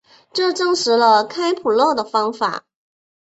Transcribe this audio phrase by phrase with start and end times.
[0.33, 2.65] 这证实了开普勒的方法。